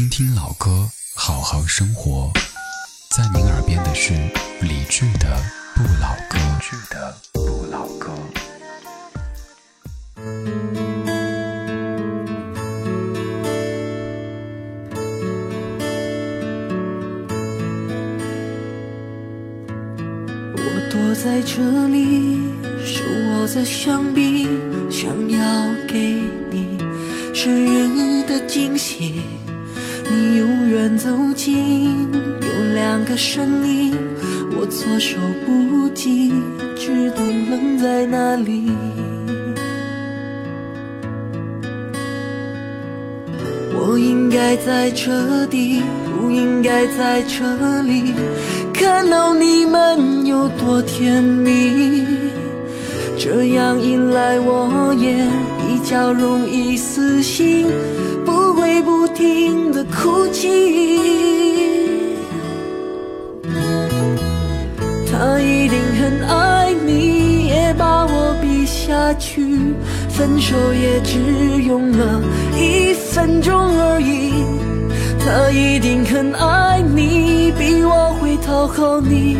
[0.00, 2.32] 听听老歌，好好生活。
[3.14, 4.14] 在您耳边的是
[4.62, 5.36] 理智的
[5.76, 6.38] 不老歌。
[6.38, 8.10] 理智的不老歌。
[20.54, 22.40] 我躲在这里，
[22.86, 24.48] 手握着香槟，
[24.90, 26.78] 想要给你
[27.34, 29.20] 生日的惊喜。
[30.10, 33.96] 你由远走近，有两个身影，
[34.58, 36.32] 我措手不及，
[36.76, 38.72] 只懂愣在那里。
[43.72, 45.80] 我应该在这里，
[46.18, 48.12] 不应该在这里，
[48.72, 52.04] 看到你们有多甜蜜。
[53.16, 55.14] 这样一来，我也
[55.58, 57.66] 比较容易死心，
[58.24, 60.48] 不会不停的哭泣。
[65.12, 69.58] 他一定很爱你，也把我比下去，
[70.08, 71.18] 分手也只
[71.62, 72.20] 用了
[72.56, 74.32] 一分钟而已。
[75.22, 79.36] 他一定很爱你，比我会讨好你，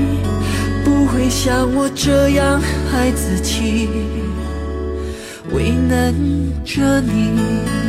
[0.84, 3.88] 不会像我这样孩子气，
[5.52, 6.14] 为难
[6.64, 7.79] 着你。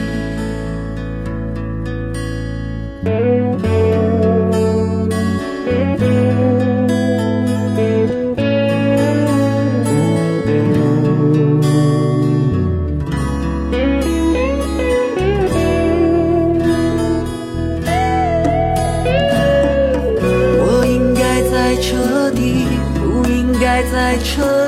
[21.15, 24.60] 该在这里，不应该在这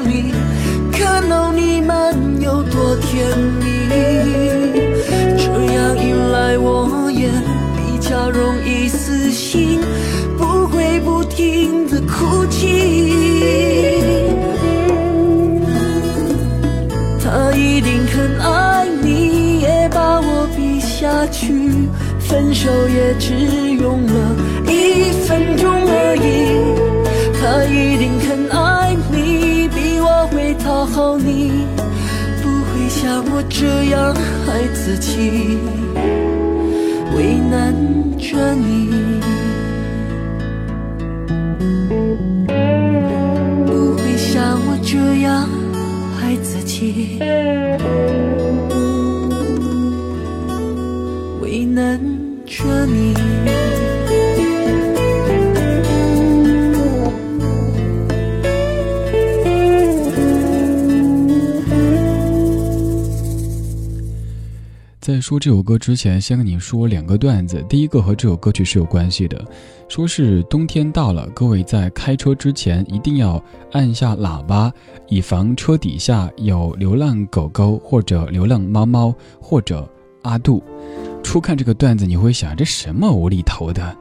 [33.36, 34.14] 我这样
[34.45, 35.58] 孩子气，
[37.17, 37.73] 为难
[38.20, 39.20] 着你。
[43.66, 45.49] 不会像我这样
[46.16, 47.17] 孩子气，
[51.42, 52.00] 为难
[52.45, 53.13] 着你。
[65.03, 67.61] 在说这首歌之前，先跟你说两个段子。
[67.67, 69.45] 第一个和这首歌曲是有关系的，
[69.89, 73.43] 说是冬天到了，各位在开车之前一定要
[73.73, 74.71] 按下喇叭，
[75.09, 79.86] 以防车底下有流浪狗狗或者流浪猫猫或者
[80.21, 80.64] 阿杜。
[81.21, 83.93] 初看这个段子，你会想这什么无厘头的？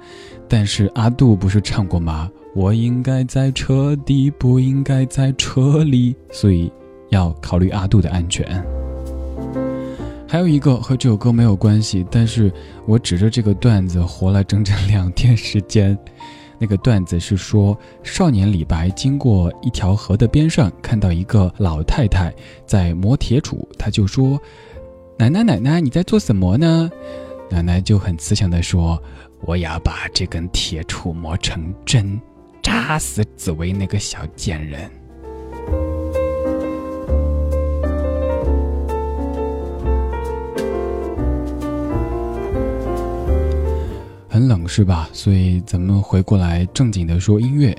[0.48, 2.30] 但是阿杜不是唱过吗？
[2.54, 6.70] 我应该在车底，不应该在车里，所以
[7.10, 8.64] 要考虑阿杜的安全。
[10.32, 12.50] 还有一个和这首歌没有关系，但是
[12.86, 15.94] 我指着这个段子活了整整两天时间。
[16.58, 22.32] 那个段子是说，少年李白经过一条河的边上，看到一个老太太
[22.64, 24.40] 在磨铁杵，他就说
[25.20, 26.90] ：“奶奶，奶奶，你在做什么呢？”
[27.50, 28.98] 奶奶就很慈祥地说
[29.44, 32.18] ：“我要把这根铁杵磨成针，
[32.62, 34.90] 扎死紫薇那个小贱人。”
[44.46, 45.08] 冷是吧？
[45.12, 47.76] 所以咱们回过来正经的说音乐。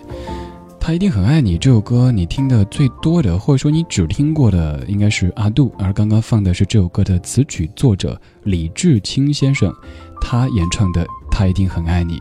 [0.79, 5.73] 他一定很爱你这首歌，你听的最多的，或者说你只听过的，应该是阿杜。
[5.79, 9.73] 而刚刚放的是这首歌的词曲作者李志清先生，
[10.19, 12.17] 他演唱的《他一定很爱你》。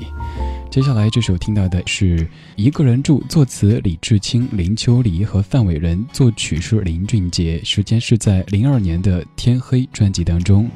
[0.71, 2.25] 接下来这首听到的是
[2.55, 7.61] 一个人住，作词李志清、林秋离和范伟人，作曲是林俊杰。
[7.65, 10.71] 时间是在零二年的《天黑》专辑当中。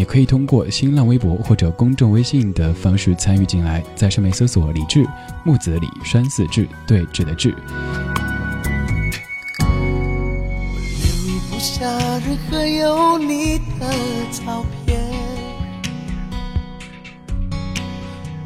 [0.00, 5.06] 你可以通过新浪微博或者公众微信的方式参与进来，在上面搜索“李志
[5.44, 7.50] 木子李山寺志对峙的志”。
[9.60, 11.86] 留不下
[12.26, 13.94] 任何有你的
[14.30, 14.98] 照片。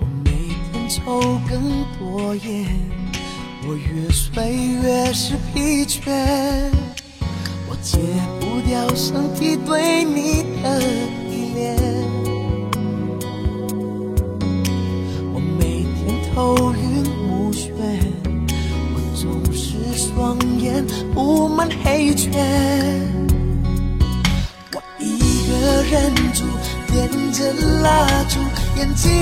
[0.00, 0.32] 我每
[0.72, 2.66] 天抽更多烟，
[3.64, 6.10] 我越睡越是疲倦。
[7.68, 7.98] 我戒
[8.40, 10.80] 不掉身体对你的
[16.34, 17.70] 头晕目眩
[18.92, 20.84] 我总是双眼
[21.14, 22.32] 布满黑圈。
[24.72, 25.16] 我一
[25.48, 26.44] 个人住
[26.90, 27.52] 点着
[27.82, 28.40] 蜡烛
[28.76, 29.12] 眼睛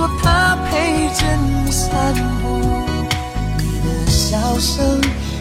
[0.00, 2.48] 说他陪着你散步，
[3.58, 4.98] 你的笑声。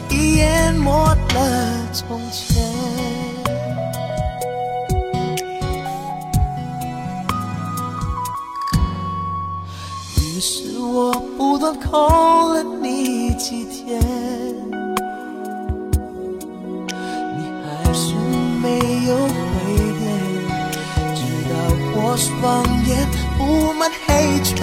[0.10, 1.16] 已淹没了
[1.94, 2.62] 从前。
[10.18, 13.98] 于是我不断空了你几天，
[17.38, 18.14] 你还是
[18.62, 18.78] 没
[19.08, 19.32] 有回
[20.00, 20.04] 电，
[21.16, 21.56] 直到
[21.96, 23.08] 我双眼
[23.74, 24.58] 满黑圈，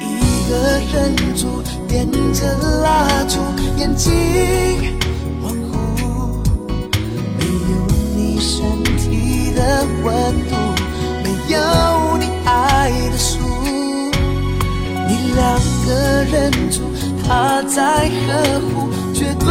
[0.00, 0.04] 一
[0.48, 0.52] 个
[0.92, 0.94] 人
[1.34, 1.62] 住。
[1.88, 2.44] 点着
[2.82, 3.38] 蜡烛，
[3.78, 4.12] 眼睛
[5.40, 6.42] 模糊，
[7.38, 7.72] 没有
[8.14, 10.12] 你身体的温
[10.50, 10.52] 度，
[11.22, 11.56] 没有
[12.18, 13.38] 你爱的书，
[15.08, 15.40] 你两
[15.86, 15.88] 个
[16.30, 16.82] 人住，
[17.26, 19.46] 他在呵护，绝对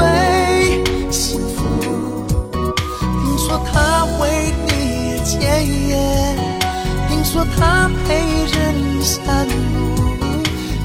[7.58, 9.54] 他陪着你散步。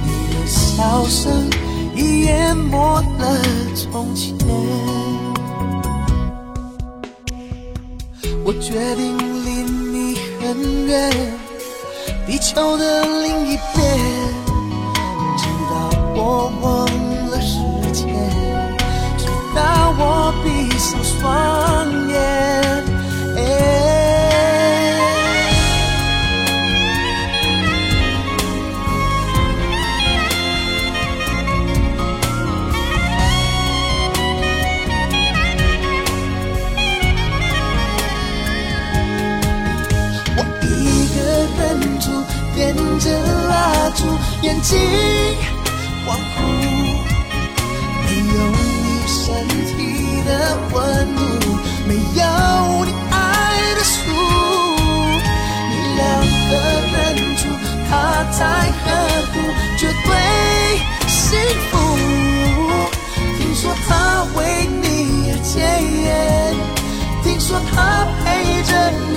[0.02, 1.48] 你的笑声
[1.94, 3.36] 已淹没了
[3.74, 4.34] 从前，
[8.44, 11.10] 我决定离你很远，
[12.26, 13.78] 地球的另一边，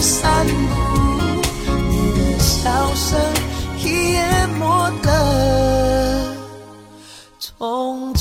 [0.03, 0.51] 散步，
[1.89, 3.17] 你的笑声
[3.79, 4.13] 已。
[4.13, 4.65] 淹没
[5.03, 6.35] 了
[7.39, 8.12] 从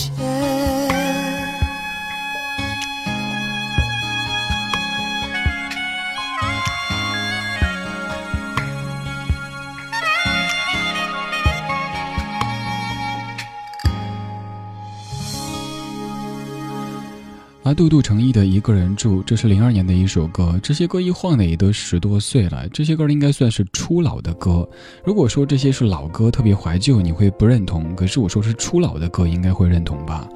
[17.73, 20.59] 杜杜成义的一个人住，这是零二年的一首歌。
[20.63, 24.69] 这些歌一晃的也都十多岁了，这些歌应该算是初老的歌。
[25.05, 30.29] 如果说这些是老歌，特别怀旧，你会不认同；可是我说是初老的歌，应该会认同吧。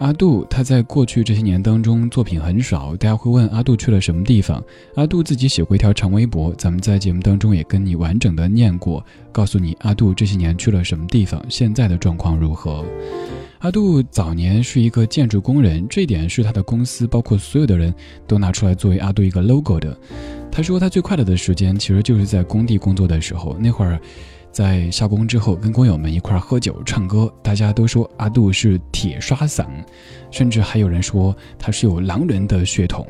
[0.00, 4.62] 阿杜他在过去这些年当中作品很少，大家会问阿杜去了什么地方。
[4.96, 12.84] 阿杜自己写过一条长微博，咱们在节目当中也跟你完整的念过，告诉你阿杜这些年去了什么地方，现在的状况如何。
[13.64, 17.94] 阿杜早年是一个建筑工人，这点是他的公司，包括所有的人
[18.26, 19.96] 都拿出来作为阿杜一个 logo 的。
[20.52, 23.98] 他说他最快乐的时间其实就是在工地工作的时候，那会儿
[24.52, 29.64] 在下工之后跟工友们一块喝酒唱歌，大家都说阿杜是铁刷嗓，
[30.30, 33.08] 甚至还有人说他是有狼人的血统。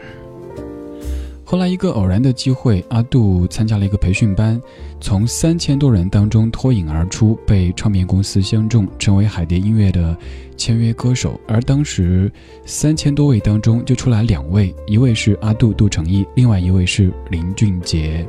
[1.47, 4.61] 后来一个偶然的机会，阿杜参加了一个培训班，
[4.99, 10.17] 从三千多人当中脱颖而出，被唱片公司相中，成为海蝶音乐的
[10.57, 11.39] 签约歌手。
[11.47, 12.33] 而当时
[12.65, 18.27] 三千多位当中就出来两位，一位是阿杜杜成义，另外一位是林俊杰。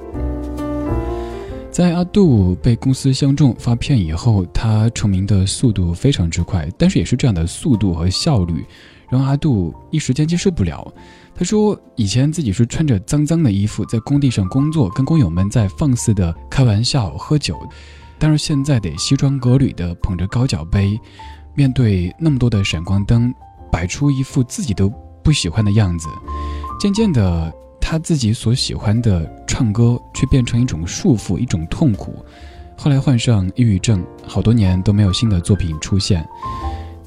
[1.72, 8.63] 在阿杜被公司相中发片以后，他成名的速度非常之快，但是也是这样的速度和效率，
[9.09, 10.85] 让阿杜一时间接受不了。
[11.33, 17.59] 他说：“以前自己是穿着脏脏的衣服在工地上工作，跟工友们在放肆的开玩笑、喝酒，
[18.17, 20.97] 但是现在得西装革履的捧着高脚杯，
[21.53, 23.33] 面对那么多的闪光灯，
[23.69, 24.89] 摆出一副自己都
[25.21, 26.07] 不喜欢的样子。
[26.79, 32.24] 渐渐的，他自己所喜欢的唱歌却变成一种束缚、一种痛苦。
[32.77, 36.25] 后来患上抑郁症，好多年都没有新的作品出现。”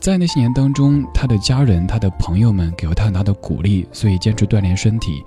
[0.01, 5.23] 在那些年当中，他的家人、他的朋友们给了他很大的鼓励，所以坚持锻炼身体，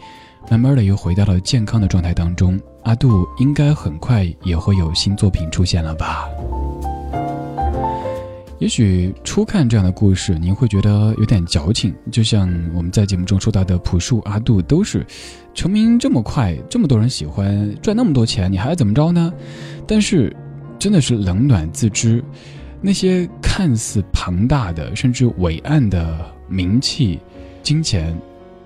[0.49, 2.59] 慢慢的又回到了健康的状态当中。
[2.83, 6.27] 阿杜应该很快也会有新作品出现了吧？
[8.59, 15.05] 也许初看这样的故事，您会觉得有点矫情，就像我们在节目中说到的朴树、阿杜，都是
[15.53, 19.33] 成名这么快，这么多人喜欢，赚那么多钱，你还要怎么着呢？
[19.85, 20.35] 但是，
[20.79, 22.23] 真的是冷暖自知，
[22.81, 27.19] 那些看似庞大的，甚至伟岸的名气、
[27.61, 28.17] 金钱，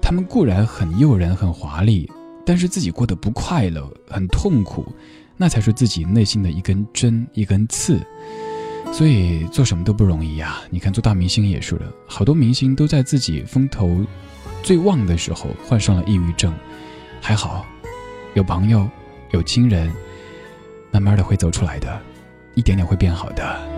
[0.02, 2.10] 他们固然很诱人、很华丽，
[2.46, 4.88] 但是自己过得不快乐、很痛苦，
[5.36, 8.00] 那才是自己内心的一根针、一根刺。
[8.94, 10.62] 所以做什么都不容易呀！
[10.70, 14.06] 你看做大明星也是的，好多明星都在自己风头
[14.64, 16.54] 最旺的时候患上了抑郁症，
[17.20, 17.66] 还好
[18.36, 18.88] 有朋友
[19.32, 19.92] 有亲人，
[20.92, 22.00] 慢慢的会走出来的，
[22.54, 23.75] 一点点会变好的。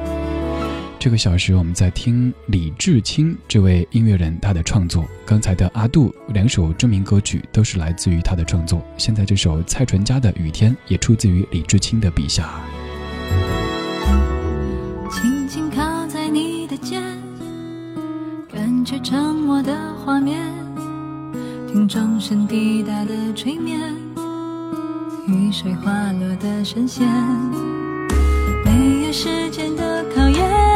[1.00, 12.50] 这个小时我们在听李志清这位音乐人他的创作，刚才的阿杜两首知名歌曲都是来自于他的创作，现在这首蔡淳佳的《雨天》也出自于李志清的笔下。
[15.12, 17.02] 轻轻靠在你的肩，
[18.52, 19.72] 感觉沉默的
[20.04, 20.42] 画面，
[21.68, 23.80] 听钟声滴答的催眠，
[25.28, 27.08] 雨水滑落的声线，
[28.66, 30.67] 没有时间的考验，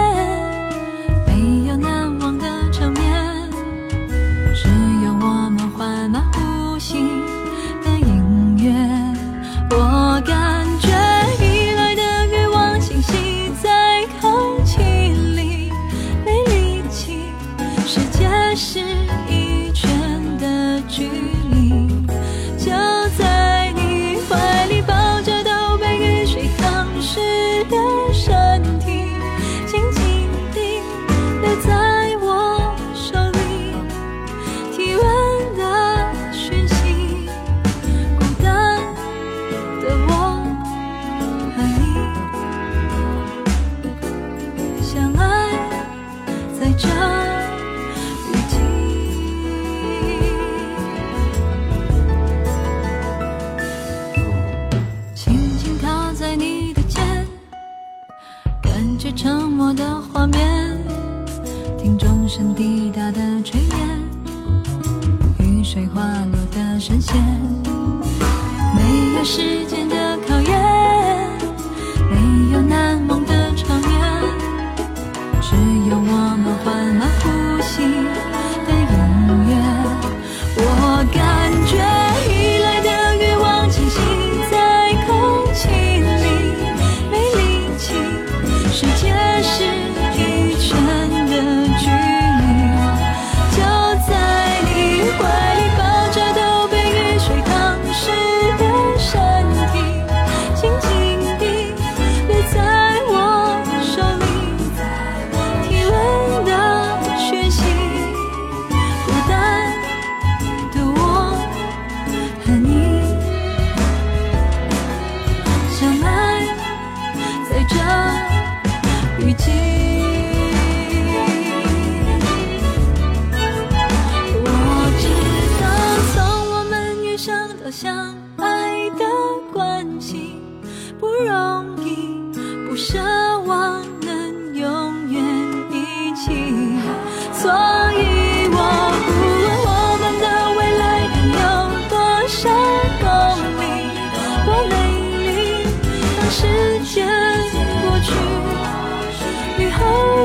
[59.09, 60.77] 沉默的画面，
[61.77, 63.99] 听钟声滴答的炊烟，
[65.39, 67.15] 雨水滑落的声线，
[68.75, 70.10] 没有时间的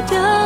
[0.03, 0.46] 的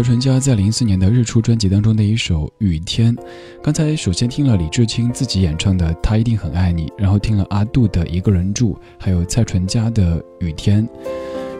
[0.00, 3.14] 蔡淳佳在零四年的《日出》专辑当中的一首《雨天》，
[3.62, 10.88] 刚才首先听了李志清自己演唱的《他一定很爱你》，然后听了阿杜的《一个人住》，还有蔡淳佳的《雨天》。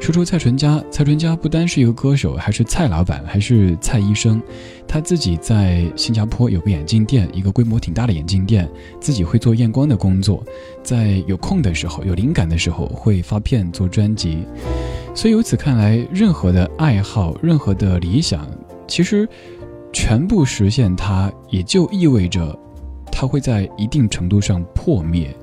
[0.00, 4.40] 说出蔡淳佳，蔡淳佳不单是一个歌手，还是蔡老板，还是蔡医生。
[4.88, 8.66] 他自己在新加坡有个眼镜店，一个规模挺大的眼镜店，
[9.02, 10.42] 自己会做验光的工作，
[10.82, 14.46] 在有空的时候、有灵感的时候会发片做专辑。
[15.12, 18.48] 所以由此看来，任何的爱好、任何的理想，
[18.86, 19.28] 其实
[19.92, 22.58] 全部实现，它也就意味着，
[23.12, 25.36] 它会在一定程度上破灭。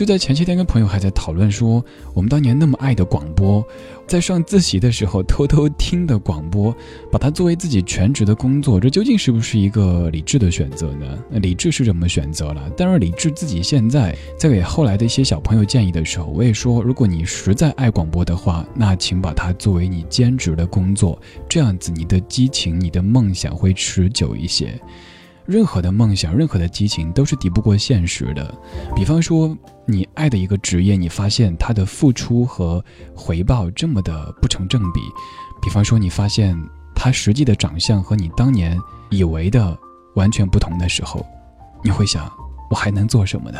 [0.00, 3.62] 就在前些天，跟朋友还在讨论说，我们当年那么爱的广播，
[4.06, 6.74] 在上自习的时候偷偷听的广播，
[7.12, 11.18] 把它作为自己全职的工作，这究竟是不是一个理智的选择呢？
[11.32, 24.80] 理智是这么选择了，但是理智自己现在在给后来的一些小朋友建议的时候，我也说，如果你实在爱广播的话，那请把它作为你兼职的工作，这样子你的激情、你的梦想会持久一些。
[25.46, 28.54] 任何的梦想，任何的激情都是抵不过现实的。
[28.94, 29.56] 比方说，
[29.90, 32.82] 你爱的一个职业，你发现他的付出和
[33.14, 35.00] 回报这么的不成正比；
[35.60, 36.56] 比方说，你发现
[36.94, 38.78] 他实际的长相和你当年
[39.10, 39.76] 以为的
[40.14, 41.24] 完全不同的时候，
[41.82, 42.30] 你会想，
[42.70, 43.58] 我还能做什么呢？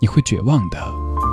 [0.00, 1.29] 你会绝望的。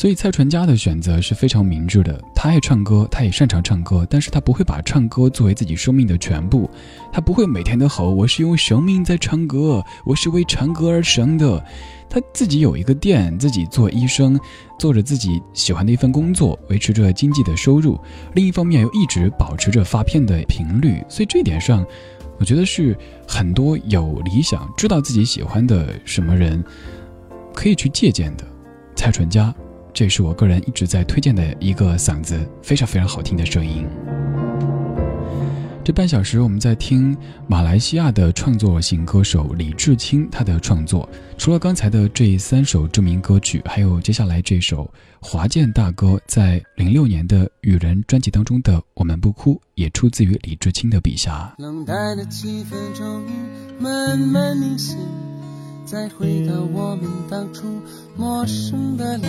[0.00, 2.18] 所以蔡淳佳的选择是非常明智的。
[2.34, 6.70] 他爱唱歌，他也擅长唱歌，但是他不会把唱歌作为自己生命的全部。
[7.12, 11.62] 他不会每天都吼：“我是用生命在唱歌，我是为唱歌而生的。”
[12.08, 14.40] 他自己有一个店，自己做医生，
[14.78, 18.00] 做着自己喜欢的一份工作，维持着经济的收入。
[18.32, 21.04] 另一方面又一直保持着发片的频率。
[21.10, 21.84] 所以这一点上，
[22.38, 22.96] 我觉得是
[23.28, 26.64] 很多有理想、知道自己喜欢的什么人
[27.52, 28.46] 可以去借鉴的。
[28.96, 29.54] 蔡淳佳。
[29.92, 33.86] 这是我个人一直在推荐的一个嗓子非常非常好听的声音。
[35.82, 37.16] 这半小时我们在听
[37.48, 41.08] 马来西亚的创作型歌手李志清他的创作。
[41.38, 44.88] 除了刚才的这三首著名歌曲，还有接下来这首
[45.20, 51.54] 华健大哥在零六年的《雨人》专辑当中的《我们不哭》，也出自于李志清的笔下。
[51.58, 54.98] 冷淡的气氛终于慢慢明显。
[55.90, 57.66] 再回到我们当初
[58.16, 59.28] 陌生的脸，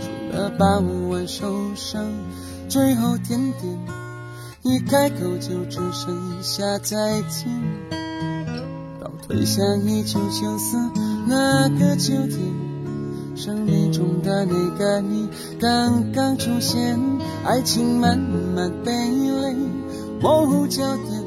[0.00, 2.06] 除了傍晚受伤，
[2.68, 3.76] 最后甜点，
[4.62, 7.50] 一开口就只剩下再见。
[9.00, 10.78] 倒退向一九九四
[11.26, 12.38] 那个秋天，
[13.34, 17.00] 生命中的那个你刚刚出现，
[17.44, 19.56] 爱情慢慢被泪
[20.20, 21.24] 模糊焦点，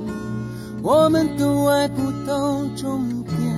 [0.82, 3.53] 我们都爱不到终点。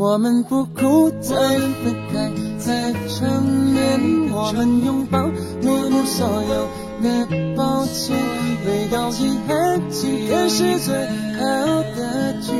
[0.00, 4.32] 我们不哭，再分开，再缠绵。
[4.32, 5.26] 我们拥抱，
[5.60, 6.66] 面目所有
[7.02, 8.16] 的抱歉。
[8.64, 10.94] 没有遗憾，今天是最
[11.36, 12.50] 好的句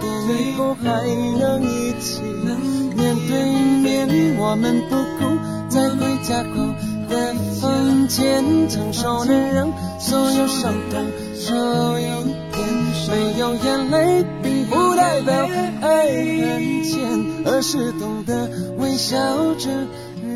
[0.00, 0.26] 点。
[0.26, 1.06] 最后还
[1.38, 3.44] 能一起面对
[3.80, 4.36] 面。
[4.40, 6.74] 我们不哭，在回家后
[7.08, 11.06] 的房间，承受能让所有伤痛
[11.36, 12.66] 少一点。
[13.08, 14.22] 没有眼泪，
[14.70, 15.34] 不代表
[15.80, 16.98] 爱很浅，
[17.44, 19.16] 而是懂得微笑
[19.54, 19.68] 着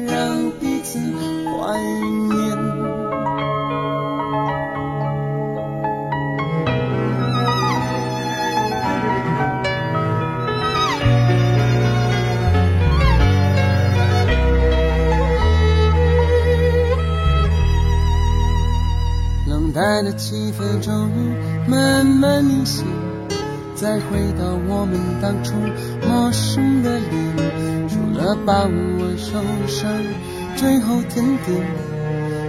[0.07, 1.79] 让彼此怀
[2.29, 2.57] 念。
[19.47, 22.85] 冷淡的气氛终于慢慢明显，
[23.83, 25.55] 再回到我们当初
[26.09, 29.90] 陌生的脸，除了傍晚受伤，
[30.55, 31.66] 最后甜点，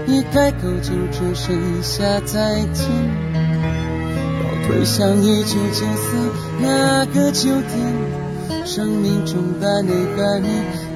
[0.06, 2.88] 一开口就只剩下再见。
[3.34, 6.16] 倒退向一九九四
[6.62, 10.48] 那个秋天，生命中的那个你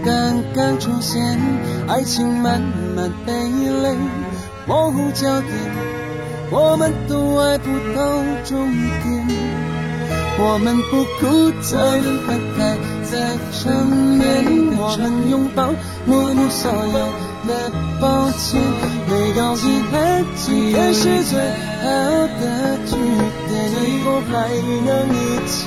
[0.06, 1.36] 刚刚出现，
[1.88, 2.62] 爱情慢
[2.96, 3.98] 慢被泪
[4.68, 5.52] 模糊焦点。
[6.52, 8.72] 我们都爱不到终
[9.02, 9.28] 点，
[10.40, 11.78] 我们不哭再
[12.28, 12.78] 分开，
[13.10, 15.74] 在缠绵，我们拥抱，
[16.06, 16.98] 面目所有
[17.48, 18.62] 的抱歉，
[19.10, 21.42] 没有遗憾，今天是最
[21.82, 21.86] 好
[22.38, 22.96] 的句
[23.48, 24.32] 点，最后还
[24.86, 25.66] 能一起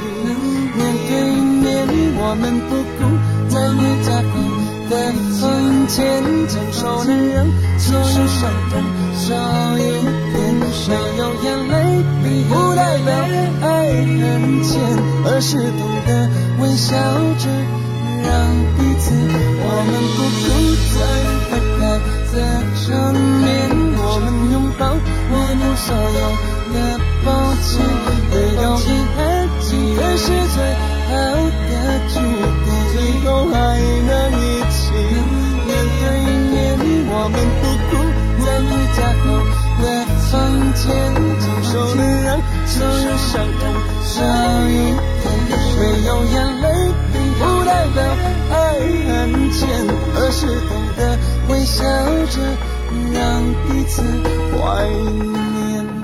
[0.76, 0.78] 面
[1.09, 1.11] 对
[1.61, 1.66] 面，
[2.16, 2.98] 我们不哭
[3.48, 4.35] 再回家后
[4.90, 4.94] 的
[5.40, 6.03] 房间，
[6.48, 7.46] 承受能让
[7.79, 8.83] 所有伤痛
[9.14, 9.29] 少
[9.79, 10.40] 一点。
[10.72, 11.74] 少有眼泪，
[12.22, 13.09] 并不代表
[13.62, 14.70] 爱很浅，
[15.24, 16.09] 而是懂得
[16.61, 16.96] 微笑
[17.38, 17.44] 着
[18.22, 18.31] 让
[18.76, 19.05] 彼此。
[19.62, 20.48] 我们不哭，
[20.94, 20.98] 再
[21.50, 21.83] 分开，
[22.33, 22.35] 再
[22.83, 23.48] 缠绵，
[23.98, 24.83] 我们拥抱，
[25.31, 26.20] 我们所有
[26.72, 26.76] 的
[27.24, 27.29] 抱
[27.62, 27.68] 歉，
[28.31, 29.18] 没有遗憾，
[29.61, 30.24] 今天是
[30.55, 30.57] 最
[31.09, 31.11] 好
[31.68, 31.72] 的
[32.09, 32.12] 句
[32.64, 32.94] 点，最
[33.26, 33.55] 后还
[34.07, 36.08] 能一起年年
[36.50, 37.92] 年年，我们嘟嘟
[38.38, 39.24] 喵喵，在空
[39.80, 39.84] 的
[40.30, 40.32] 房
[40.74, 40.80] 间，
[41.40, 42.28] 听说没人
[42.66, 43.32] 曾忧伤。
[44.02, 44.12] 少
[44.66, 44.70] 一
[45.46, 46.64] 点没有眼泪，
[47.12, 47.98] 并不代表
[48.50, 48.54] 爱
[49.06, 49.58] 很浅。
[50.16, 50.98] 而是懂得
[51.48, 51.84] 微笑
[52.30, 52.34] 着，
[53.12, 53.18] 让
[53.68, 54.02] 彼此
[54.52, 54.58] 怀
[54.88, 55.99] 念。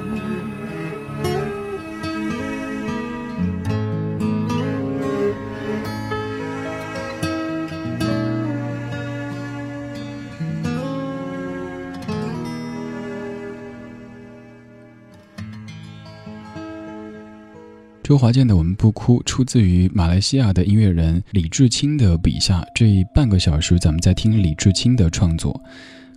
[18.06, 22.64] 周华健的《我们不哭》出自于马来西亚的音乐人李志清的笔下。
[22.72, 25.60] 这半个小时，咱们在听李志清的创作。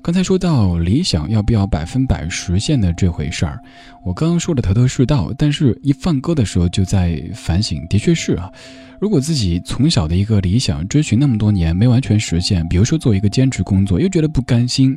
[0.03, 3.59] 刚才说到理想要不要百分百实现的这回事儿，
[4.05, 8.51] 我刚刚说的头头是道，但是一放歌的时候就在反省，的确是啊。
[9.01, 14.95] 如果自己从小的一个理想追寻那么多年没完全实现，比如说做一个兼职工作又觉得不甘心，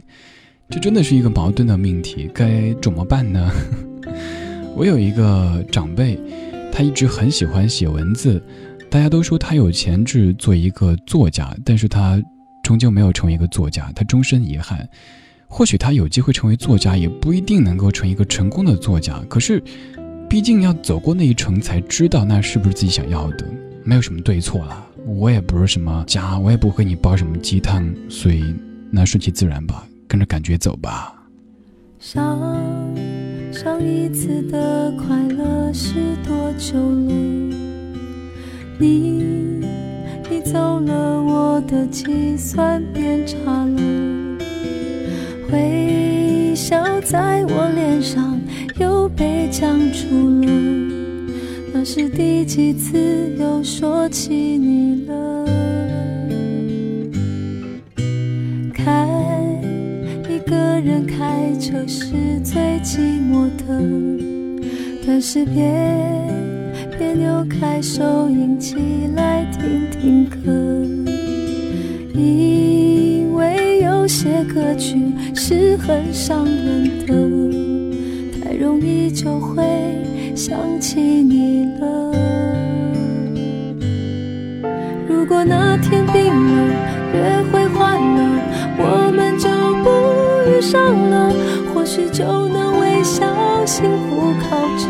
[0.68, 3.50] 这真的是一个矛盾的命题，该怎么办呢？
[4.76, 6.20] 我有一个长辈。
[6.72, 8.42] 他一直很喜欢写文字，
[8.90, 12.20] 大家都说他有潜质做一个作家，但是他
[12.62, 14.88] 终究没有成为一个作家，他终身遗憾。
[15.46, 19.22] 或许他有机会成为作家，也不一定能够成一个成功的作家。
[19.28, 19.62] 可是，
[20.26, 23.46] 毕竟要走过那一程，才知道那是不是自己想要的。
[23.84, 28.54] 没有什么对错啦，我也不是什么家，我也不会给你煲什么鸡汤，所以
[28.90, 31.14] 那顺其自然吧，跟着感觉走吧。
[33.52, 37.14] 上一次的快乐是多久了？
[38.78, 39.22] 你
[40.30, 44.38] 你走了，我的计算变差了。
[45.52, 48.40] 微笑在我脸上
[48.80, 50.50] 又被僵住了。
[51.74, 52.98] 那是第几次
[53.38, 55.41] 又说起你了？
[61.72, 62.12] 开车是
[62.44, 63.64] 最寂寞的，
[65.06, 65.72] 但是别
[66.98, 68.76] 别扭开收音机
[69.16, 70.52] 来听听歌，
[72.14, 74.98] 因为有些歌曲
[75.34, 79.64] 是很伤人的，太容易就会
[80.36, 82.12] 想起你了。
[85.08, 86.74] 如果那天冰了，
[87.14, 88.20] 约会换了，
[88.76, 89.21] 我们
[90.72, 91.30] 上了，
[91.74, 93.26] 或许就能微笑，
[93.66, 94.86] 幸福靠着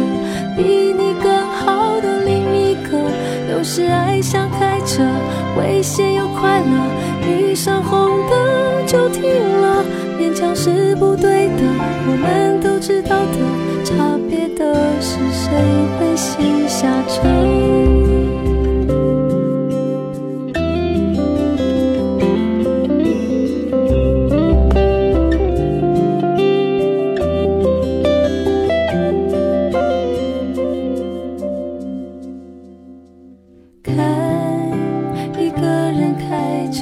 [0.57, 2.97] 比你更好的另一个。
[3.51, 5.03] 有时爱像开车，
[5.59, 9.25] 危险又快乐，遇上红灯就停
[9.61, 9.85] 了，
[10.21, 11.65] 勉强是不对的，
[12.07, 15.51] 我们都知道的，差别的是谁
[15.99, 17.92] 会先下车。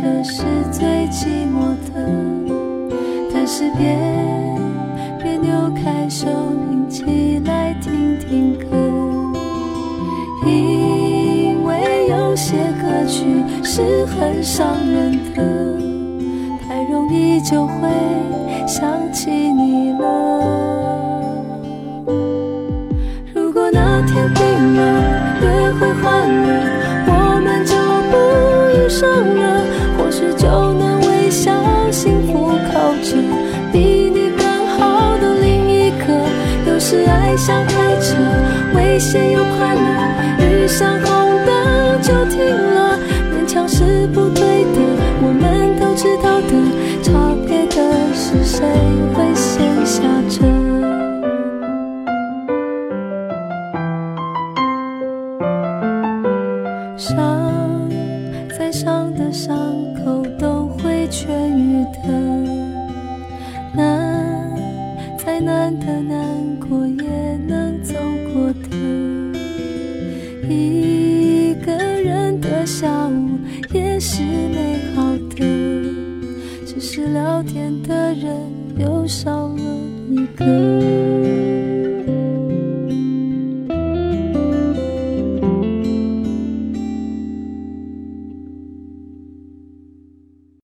[0.01, 0.60] 这是
[36.91, 38.17] 是爱像开车，
[38.75, 39.81] 危险又快乐，
[40.45, 42.99] 遇上红灯就停了，
[43.33, 44.81] 勉强是不对的，
[45.23, 46.30] 我们都知道